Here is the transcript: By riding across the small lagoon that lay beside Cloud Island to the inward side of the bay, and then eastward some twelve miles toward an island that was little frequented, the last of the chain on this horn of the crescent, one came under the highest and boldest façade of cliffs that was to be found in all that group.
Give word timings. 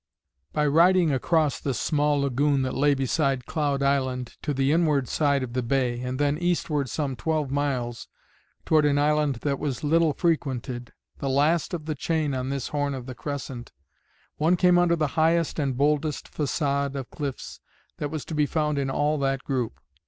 By 0.51 0.65
riding 0.65 1.11
across 1.11 1.59
the 1.59 1.75
small 1.75 2.21
lagoon 2.21 2.63
that 2.63 2.73
lay 2.73 2.95
beside 2.95 3.45
Cloud 3.45 3.83
Island 3.83 4.35
to 4.41 4.51
the 4.51 4.71
inward 4.71 5.07
side 5.07 5.43
of 5.43 5.53
the 5.53 5.61
bay, 5.61 5.99
and 5.99 6.17
then 6.17 6.39
eastward 6.39 6.89
some 6.89 7.15
twelve 7.15 7.51
miles 7.51 8.07
toward 8.65 8.83
an 8.85 8.97
island 8.97 9.35
that 9.43 9.59
was 9.59 9.83
little 9.83 10.13
frequented, 10.13 10.91
the 11.19 11.29
last 11.29 11.75
of 11.75 11.85
the 11.85 11.93
chain 11.93 12.33
on 12.33 12.49
this 12.49 12.69
horn 12.69 12.95
of 12.95 13.05
the 13.05 13.13
crescent, 13.13 13.73
one 14.37 14.55
came 14.57 14.79
under 14.79 14.95
the 14.95 15.09
highest 15.21 15.59
and 15.59 15.77
boldest 15.77 16.31
façade 16.31 16.95
of 16.95 17.11
cliffs 17.11 17.59
that 17.97 18.09
was 18.09 18.25
to 18.25 18.33
be 18.33 18.47
found 18.47 18.79
in 18.79 18.89
all 18.89 19.19
that 19.19 19.43
group. 19.43 19.79